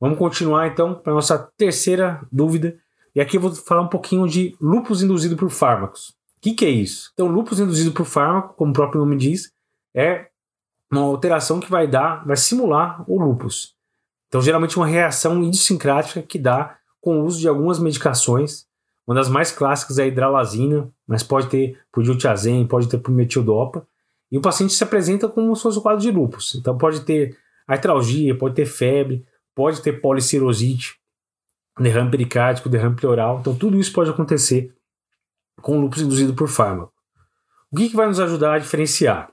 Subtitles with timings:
[0.00, 2.76] Vamos continuar então para a nossa terceira dúvida.
[3.14, 6.10] E aqui eu vou falar um pouquinho de lupus induzido por fármacos.
[6.36, 7.10] O que, que é isso?
[7.14, 9.50] Então, lupus induzido por fármaco, como o próprio nome diz,
[9.94, 10.26] é
[10.92, 13.74] uma alteração que vai dar, vai simular o lupus.
[14.28, 18.66] Então, geralmente uma reação idiosincrática que dá com o uso de algumas medicações.
[19.06, 23.12] Uma das mais clássicas é a hidralazina, mas pode ter por diltiazem, pode ter por
[23.12, 23.86] metildopa.
[24.30, 26.54] E o paciente se apresenta como se fosse quadro de lupus.
[26.54, 27.36] Então, pode ter
[27.66, 29.24] artralgia, pode ter febre,
[29.56, 31.00] pode ter policirosite,
[31.80, 33.40] derrame pericárdico, derrame pleural.
[33.40, 34.72] Então, tudo isso pode acontecer
[35.62, 36.92] com lúpus induzido por fármaco.
[37.72, 39.32] O que, que vai nos ajudar a diferenciar?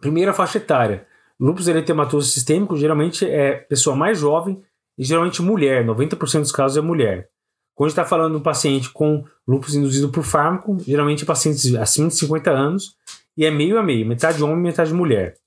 [0.00, 1.06] Primeira faixa etária.
[1.40, 4.62] Lúpus eritematoso sistêmico geralmente é pessoa mais jovem
[4.98, 7.30] e geralmente mulher, 90% dos casos é mulher.
[7.74, 11.26] Quando a gente está falando de um paciente com lúpus induzido por fármaco, geralmente é
[11.26, 12.94] pacientes acima de 50 anos
[13.34, 15.38] e é meio a meio, metade homem e metade mulher.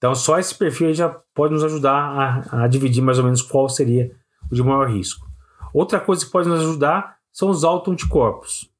[0.00, 3.68] Então, só esse perfil já pode nos ajudar a, a, dividir mais ou menos qual
[3.68, 4.10] seria
[4.50, 5.28] o de maior risco.
[5.74, 8.70] Outra coisa que pode nos ajudar são os autoanticorpos.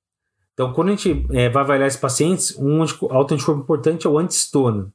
[0.55, 4.91] Então, quando a gente é, vai avaliar esses pacientes, um autoanticorpo importante é o antistona.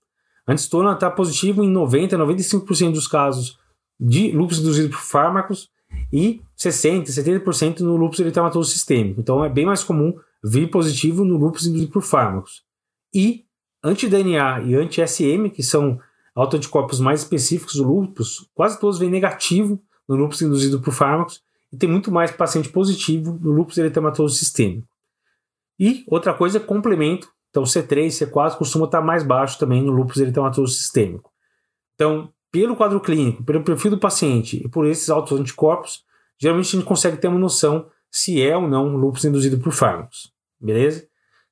[0.48, 3.60] Antistona está positivo em 90, 95% dos casos
[4.00, 5.70] de lúpus induzido por fármacos
[6.12, 9.22] e 60, 70% no lúpus eritematoso sistêmico.
[9.22, 12.64] Então, é bem mais comum vir positivo no lúpus induzido por fármacos.
[13.14, 13.46] E
[13.84, 16.00] anti-DNA e anti-SM, que são
[16.36, 21.78] autoanticorpos mais específicos do lúpus, quase todos vêm negativo no lúpus induzido por fármacos e
[21.78, 24.88] tem muito mais paciente positivo no lúpus eritematoso sistêmico.
[25.80, 30.18] E outra coisa é complemento, então C3, C4 costuma estar mais baixo também no lúpus
[30.18, 31.32] eritematoso sistêmico.
[31.96, 36.04] Então, pelo quadro clínico, pelo perfil do paciente e por esses autoanticorpos,
[36.38, 40.32] geralmente a gente consegue ter uma noção se é ou não lúpus induzido por fármacos,
[40.60, 41.02] beleza?
[41.04, 41.08] O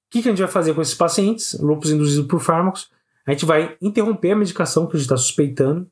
[0.10, 2.90] que, que a gente vai fazer com esses pacientes, lúpus induzido por fármacos?
[3.26, 5.88] A gente vai interromper a medicação que a gente está suspeitando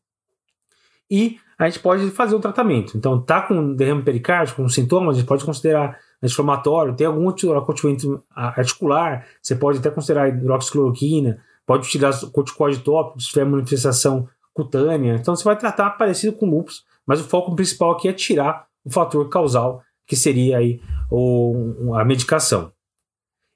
[1.09, 2.97] e a gente pode fazer o tratamento.
[2.97, 8.23] Então, tá com derrame pericárdico, com sintomas, a gente pode considerar anti-inflamatório, tem algum acometimento
[8.33, 15.15] articular, você pode até considerar hidroxicloroquina, pode utilizar corticoide tópico se tiver manifestação cutânea.
[15.15, 18.91] Então, você vai tratar parecido com lúpus, mas o foco principal aqui é tirar o
[18.91, 22.71] fator causal, que seria aí o, a medicação.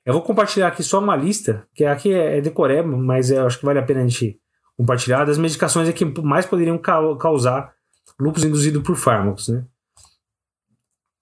[0.05, 3.59] Eu vou compartilhar aqui só uma lista, que aqui é, é decoreba, mas eu acho
[3.59, 4.39] que vale a pena a gente
[4.77, 7.73] compartilhar, das medicações que mais poderiam causar
[8.19, 9.47] lúpus induzido por fármacos.
[9.47, 9.65] Né?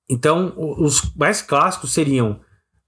[0.10, 2.42] Então, os mais clássicos seriam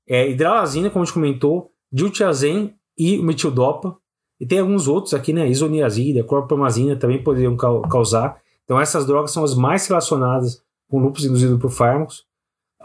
[0.07, 3.95] é, hidralazina, como a gente comentou, diltiazem e metildopa.
[4.39, 5.47] E tem alguns outros aqui, né?
[5.47, 8.37] Isoniazida, clorpromazina também poderiam causar.
[8.65, 12.25] Então, essas drogas são as mais relacionadas com lúpus induzido por fármacos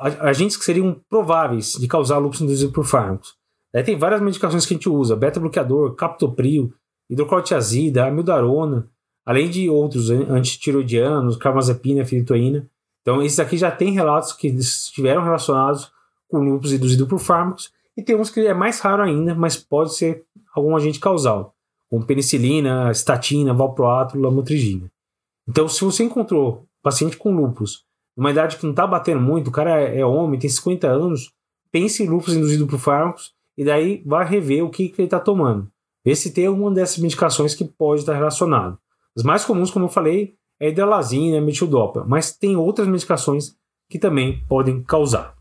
[0.00, 3.34] agentes que seriam prováveis de causar lúpus induzido por fármacos.
[3.74, 6.72] Aí tem várias medicações que a gente usa, beta-bloqueador, captopril,
[7.08, 8.88] hidrocortiazida, amildarona,
[9.24, 12.66] além de outros antitiroidianos, carbamazepina, filitoína.
[13.02, 15.92] Então esses aqui já tem relatos que estiveram relacionados
[16.28, 19.94] com lúpus induzido por fármacos, e tem uns que é mais raro ainda, mas pode
[19.94, 20.24] ser
[20.54, 21.54] algum agente causal,
[21.88, 24.90] como penicilina, estatina, valproato, lamotrigina.
[25.48, 27.84] Então se você encontrou paciente com lúpus
[28.16, 31.32] uma idade que não está batendo muito, o cara é, homem, tem 50 anos,
[31.70, 35.20] pense em lúpus induzido por fármacos e daí vai rever o que, que ele está
[35.20, 35.70] tomando.
[36.04, 38.78] Ver se tem alguma dessas medicações que pode estar relacionado.
[39.16, 43.56] As mais comuns, como eu falei, é hidralazina, metildopa, mas tem outras medicações
[43.88, 45.34] que também podem causar.